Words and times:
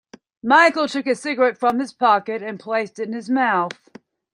Michael 0.41 0.87
took 0.87 1.05
a 1.05 1.13
cigarette 1.13 1.59
from 1.59 1.77
his 1.77 1.93
pocket 1.93 2.41
and 2.41 2.59
placed 2.59 2.97
it 2.97 3.03
in 3.07 3.13
his 3.13 3.29
mouth. 3.29 3.87